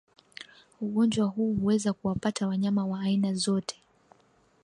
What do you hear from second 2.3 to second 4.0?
wanyama wa aina zote